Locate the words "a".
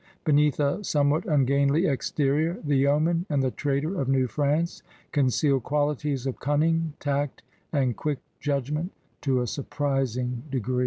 0.59-0.83, 9.41-9.45